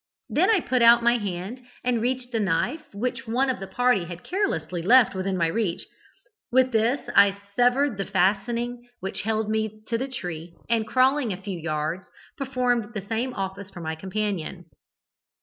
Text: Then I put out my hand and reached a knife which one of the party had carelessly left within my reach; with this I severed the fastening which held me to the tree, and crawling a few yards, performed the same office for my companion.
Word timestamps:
Then 0.31 0.49
I 0.49 0.61
put 0.61 0.81
out 0.81 1.03
my 1.03 1.19
hand 1.19 1.61
and 1.83 2.01
reached 2.01 2.33
a 2.33 2.39
knife 2.39 2.81
which 2.91 3.27
one 3.27 3.51
of 3.51 3.59
the 3.59 3.67
party 3.67 4.05
had 4.05 4.23
carelessly 4.23 4.81
left 4.81 5.13
within 5.13 5.37
my 5.37 5.45
reach; 5.45 5.85
with 6.51 6.71
this 6.71 7.07
I 7.15 7.37
severed 7.55 7.97
the 7.99 8.05
fastening 8.07 8.89
which 8.99 9.21
held 9.21 9.47
me 9.47 9.83
to 9.89 9.99
the 9.99 10.07
tree, 10.07 10.55
and 10.67 10.87
crawling 10.87 11.31
a 11.31 11.37
few 11.39 11.59
yards, 11.59 12.07
performed 12.35 12.95
the 12.95 13.05
same 13.07 13.35
office 13.35 13.69
for 13.69 13.81
my 13.81 13.93
companion. 13.93 14.65